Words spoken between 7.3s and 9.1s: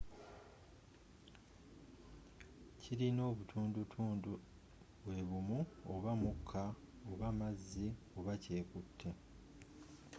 mazzi oba kyekute